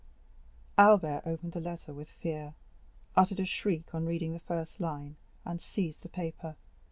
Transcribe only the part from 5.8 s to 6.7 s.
the paper.